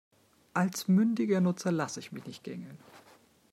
[0.55, 2.79] Als mündiger Nutzer lasse ich mich nicht gängeln.